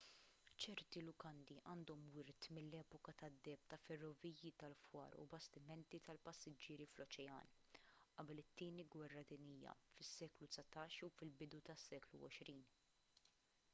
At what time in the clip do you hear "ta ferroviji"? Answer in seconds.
3.73-4.51